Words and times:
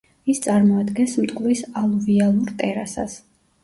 ის 0.31 0.39
წარმოადგენს 0.45 1.13
მტკვრის 1.25 1.63
ალუვიალურ 1.85 2.53
ტერასას. 2.63 3.25